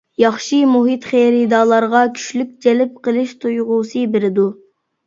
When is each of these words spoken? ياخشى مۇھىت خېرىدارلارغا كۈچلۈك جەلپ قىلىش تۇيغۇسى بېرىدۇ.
ياخشى 0.21 0.61
مۇھىت 0.75 1.05
خېرىدارلارغا 1.09 2.03
كۈچلۈك 2.17 2.57
جەلپ 2.67 2.99
قىلىش 3.09 3.39
تۇيغۇسى 3.47 4.05
بېرىدۇ. 4.17 4.53